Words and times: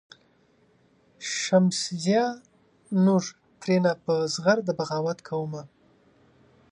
"شمسزیه 1.37 2.25
نور 3.05 3.23
ترېنه 3.61 3.93
په 4.03 4.13
زغرده 4.33 4.73
بغاوت 4.79 5.19
کومه. 5.27 5.63